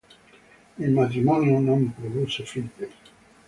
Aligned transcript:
Il 0.79 0.93
matrimonio 0.95 1.59
non 1.59 1.91
produsse 1.93 2.43
figli. 2.43 2.87